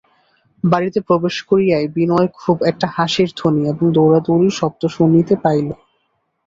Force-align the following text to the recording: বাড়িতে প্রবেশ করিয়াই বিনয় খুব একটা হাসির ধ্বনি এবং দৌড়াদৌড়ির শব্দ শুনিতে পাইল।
বাড়িতে 0.63 0.99
প্রবেশ 1.01 1.35
করিয়াই 1.41 1.85
বিনয় 1.95 2.29
খুব 2.39 2.57
একটা 2.63 2.87
হাসির 2.95 3.29
ধ্বনি 3.37 3.61
এবং 3.71 3.85
দৌড়াদৌড়ির 3.93 4.53
শব্দ 4.59 4.81
শুনিতে 4.95 5.33
পাইল। 5.43 5.67